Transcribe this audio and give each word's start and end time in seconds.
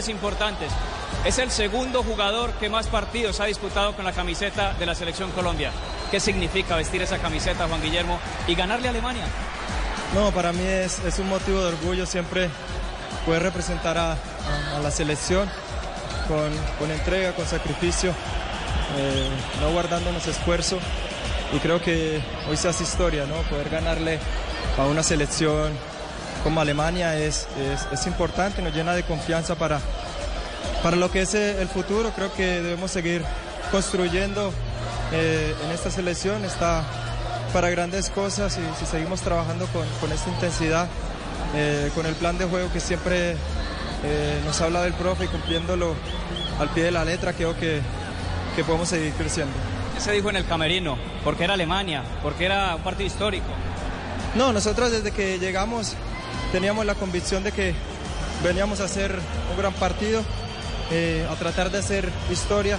goles 0.00 0.08
importantes. 0.08 0.72
Es 1.26 1.38
el 1.38 1.50
segundo 1.50 2.02
jugador 2.02 2.52
que 2.52 2.70
más 2.70 2.86
partidos 2.86 3.38
ha 3.40 3.44
disputado 3.44 3.94
con 3.94 4.04
la 4.06 4.12
camiseta 4.12 4.72
de 4.78 4.86
la 4.86 4.94
selección 4.94 5.30
Colombia. 5.32 5.70
¿Qué 6.10 6.18
significa 6.20 6.74
vestir 6.76 7.02
esa 7.02 7.18
camiseta, 7.18 7.68
Juan 7.68 7.82
Guillermo, 7.82 8.18
y 8.46 8.54
ganarle 8.54 8.86
a 8.88 8.90
Alemania? 8.92 9.24
No, 10.14 10.30
para 10.32 10.52
mí 10.52 10.64
es, 10.64 11.00
es 11.00 11.18
un 11.18 11.28
motivo 11.28 11.60
de 11.60 11.66
orgullo 11.68 12.06
siempre 12.06 12.48
poder 13.26 13.42
representar 13.42 13.98
a, 13.98 14.12
a- 14.12 14.76
a 14.76 14.80
la 14.80 14.90
selección 14.90 15.46
con, 16.26 16.50
con 16.78 16.90
entrega, 16.90 17.32
con 17.34 17.46
sacrificio, 17.46 18.12
eh, 18.96 19.28
no 19.60 19.70
guardándonos 19.72 20.26
esfuerzo. 20.26 20.78
Y 21.52 21.58
creo 21.58 21.82
que 21.82 22.22
hoy 22.48 22.56
se 22.56 22.68
hace 22.68 22.84
historia, 22.84 23.26
¿no? 23.26 23.34
Poder 23.50 23.68
ganarle 23.68 24.18
a 24.78 24.86
una 24.86 25.02
selección 25.02 25.72
como 26.42 26.60
Alemania 26.60 27.16
es, 27.18 27.46
es, 27.58 27.86
es 27.92 28.06
importante, 28.06 28.62
nos 28.62 28.74
llena 28.74 28.94
de 28.94 29.02
confianza 29.02 29.54
para, 29.54 29.80
para 30.82 30.96
lo 30.96 31.10
que 31.10 31.22
es 31.22 31.34
eh, 31.34 31.60
el 31.60 31.68
futuro. 31.68 32.12
Creo 32.14 32.32
que 32.32 32.62
debemos 32.62 32.90
seguir 32.90 33.24
construyendo 33.70 34.52
eh, 35.12 35.54
en 35.64 35.70
esta 35.70 35.90
selección. 35.90 36.44
Está 36.44 36.84
para 37.52 37.68
grandes 37.70 38.10
cosas 38.10 38.58
y 38.58 38.78
si 38.78 38.86
seguimos 38.86 39.20
trabajando 39.20 39.66
con, 39.66 39.86
con 40.00 40.12
esta 40.12 40.30
intensidad, 40.30 40.88
eh, 41.54 41.90
con 41.94 42.06
el 42.06 42.14
plan 42.14 42.38
de 42.38 42.44
juego 42.44 42.72
que 42.72 42.80
siempre 42.80 43.32
eh, 43.32 44.40
nos 44.44 44.60
habla 44.60 44.82
del 44.82 44.92
profe 44.94 45.24
y 45.24 45.28
cumpliéndolo 45.28 45.94
al 46.58 46.68
pie 46.70 46.84
de 46.84 46.90
la 46.90 47.04
letra, 47.04 47.32
creo 47.32 47.56
que, 47.58 47.80
que 48.54 48.64
podemos 48.64 48.88
seguir 48.88 49.12
creciendo. 49.14 49.52
¿Qué 49.94 50.00
se 50.00 50.12
dijo 50.12 50.30
en 50.30 50.36
el 50.36 50.46
camerino? 50.46 50.96
Porque 51.24 51.44
era 51.44 51.54
Alemania, 51.54 52.02
porque 52.22 52.44
era 52.44 52.76
un 52.76 52.82
partido 52.82 53.06
histórico. 53.06 53.48
No, 54.36 54.52
nosotros 54.52 54.92
desde 54.92 55.10
que 55.10 55.38
llegamos 55.38 55.94
teníamos 56.52 56.86
la 56.86 56.94
convicción 56.94 57.42
de 57.44 57.52
que 57.52 57.74
veníamos 58.44 58.80
a 58.80 58.84
hacer 58.84 59.14
un 59.50 59.56
gran 59.56 59.72
partido, 59.74 60.22
eh, 60.90 61.26
a 61.30 61.34
tratar 61.36 61.70
de 61.70 61.78
hacer 61.78 62.10
historia. 62.30 62.78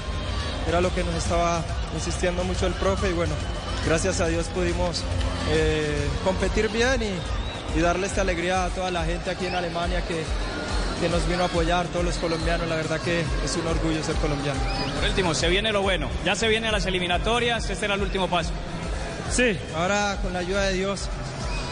Era 0.67 0.81
lo 0.81 0.93
que 0.93 1.03
nos 1.03 1.15
estaba 1.15 1.63
insistiendo 1.95 2.43
mucho 2.43 2.67
el 2.67 2.73
profe 2.73 3.09
y 3.09 3.13
bueno, 3.13 3.33
gracias 3.85 4.21
a 4.21 4.27
Dios 4.27 4.45
pudimos 4.47 5.03
eh, 5.51 6.07
competir 6.23 6.69
bien 6.69 7.01
y, 7.01 7.77
y 7.77 7.81
darle 7.81 8.07
esta 8.07 8.21
alegría 8.21 8.65
a 8.65 8.69
toda 8.69 8.91
la 8.91 9.03
gente 9.05 9.31
aquí 9.31 9.47
en 9.47 9.55
Alemania 9.55 10.01
que, 10.07 10.23
que 11.01 11.09
nos 11.09 11.27
vino 11.27 11.41
a 11.41 11.47
apoyar, 11.47 11.87
todos 11.87 12.05
los 12.05 12.15
colombianos. 12.17 12.67
La 12.67 12.75
verdad 12.75 12.99
que 13.01 13.21
es 13.21 13.57
un 13.57 13.65
orgullo 13.65 14.03
ser 14.03 14.15
colombiano. 14.17 14.59
Por 14.95 15.09
último, 15.09 15.33
se 15.33 15.49
viene 15.49 15.71
lo 15.71 15.81
bueno. 15.81 16.07
Ya 16.23 16.35
se 16.35 16.47
vienen 16.47 16.71
las 16.71 16.85
eliminatorias, 16.85 17.67
este 17.69 17.85
era 17.85 17.95
el 17.95 18.01
último 18.01 18.29
paso. 18.29 18.51
Sí, 19.31 19.57
ahora 19.75 20.17
con 20.21 20.33
la 20.33 20.39
ayuda 20.39 20.63
de 20.65 20.73
Dios, 20.73 21.09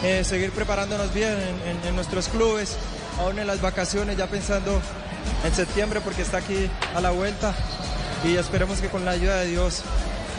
eh, 0.02 0.24
seguir 0.24 0.50
preparándonos 0.52 1.12
bien 1.12 1.32
en, 1.32 1.68
en- 1.78 1.88
en 1.88 1.94
nuestros 1.96 2.28
clubes, 2.28 2.76
aún 3.18 3.38
en 3.38 3.46
las 3.46 3.60
vacaciones, 3.60 4.16
ya 4.16 4.26
pensando 4.26 4.80
en 5.44 5.54
septiembre 5.54 6.00
porque 6.00 6.22
está 6.22 6.38
aquí 6.38 6.68
a 6.94 7.00
la 7.00 7.10
vuelta 7.10 7.54
y 8.24 8.36
esperemos 8.36 8.80
que 8.80 8.88
con 8.88 9.04
la 9.04 9.12
ayuda 9.12 9.36
de 9.40 9.46
Dios 9.46 9.82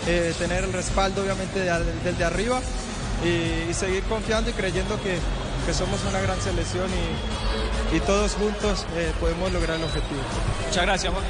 eh, 0.07 0.33
tener 0.39 0.63
el 0.63 0.73
respaldo 0.73 1.21
obviamente 1.23 1.59
de, 1.59 1.71
del 2.03 2.17
de 2.17 2.23
arriba 2.25 2.59
y, 3.23 3.69
y 3.69 3.73
seguir 3.73 4.03
confiando 4.03 4.49
y 4.49 4.53
creyendo 4.53 4.99
que, 5.01 5.17
que 5.65 5.73
somos 5.73 5.99
una 6.09 6.19
gran 6.21 6.39
selección 6.41 6.87
y, 6.89 7.95
y 7.95 7.99
todos 8.01 8.33
juntos 8.33 8.85
eh, 8.95 9.11
podemos 9.19 9.51
lograr 9.51 9.77
el 9.77 9.83
objetivo. 9.83 10.21
Muchas 10.67 10.83
gracias, 10.85 11.13
Juan. 11.13 11.23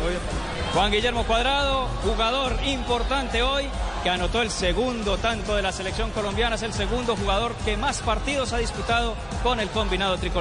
Juan 0.73 0.89
Guillermo 0.89 1.25
Cuadrado, 1.25 1.89
jugador 2.01 2.57
importante 2.65 3.43
hoy, 3.43 3.65
que 4.03 4.09
anotó 4.09 4.41
el 4.41 4.49
segundo 4.49 5.17
tanto 5.17 5.57
de 5.57 5.61
la 5.61 5.73
selección 5.73 6.11
colombiana, 6.11 6.55
es 6.55 6.63
el 6.63 6.71
segundo 6.71 7.17
jugador 7.17 7.53
que 7.65 7.75
más 7.75 7.99
partidos 7.99 8.53
ha 8.53 8.57
disputado 8.57 9.15
con 9.43 9.59
el 9.59 9.69
combinado 9.69 10.17
tricolor. 10.17 10.39